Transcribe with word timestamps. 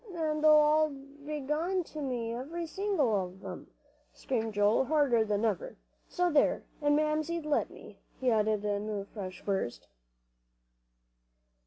"An' 0.15 0.41
they 0.41 0.47
all 0.47 0.89
b'long 0.89 1.83
to 1.85 2.01
me, 2.01 2.33
every 2.33 2.65
single 2.65 3.07
one 3.11 3.23
of 3.35 3.45
'em," 3.45 3.67
screamed 4.11 4.55
Joel, 4.55 4.85
harder 4.85 5.23
than 5.23 5.45
ever, 5.45 5.77
"so 6.09 6.31
there! 6.31 6.63
an' 6.81 6.95
Mamsie'd 6.95 7.45
let 7.45 7.69
me," 7.69 7.99
he 8.19 8.31
added 8.31 8.65
in 8.65 8.89
a 8.89 9.05
fresh 9.05 9.43
burst. 9.45 9.89